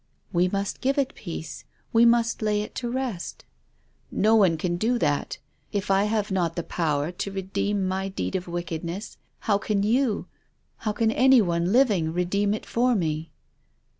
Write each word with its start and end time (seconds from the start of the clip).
"We 0.33 0.47
must 0.47 0.81
give 0.81 0.97
it 0.97 1.13
peace. 1.13 1.63
We 1.93 2.07
must 2.07 2.41
lay 2.41 2.63
it 2.63 2.73
to 2.73 2.89
rest."" 2.89 3.45
No 4.11 4.35
one 4.35 4.57
can 4.57 4.77
do 4.77 4.97
that. 4.97 5.37
If 5.71 5.91
I 5.91 6.05
have 6.05 6.31
not 6.31 6.55
the 6.55 6.63
power 6.63 7.11
to 7.11 7.31
redeem 7.31 7.87
my 7.87 8.07
deed 8.07 8.35
of 8.35 8.47
wickedness, 8.47 9.17
how 9.41 9.59
can 9.59 9.83
you, 9.83 10.25
how 10.77 10.91
can 10.91 11.11
any 11.11 11.39
one 11.39 11.71
living 11.71 12.13
redeem 12.13 12.55
it 12.55 12.65
for 12.65 12.95
me? 12.95 13.29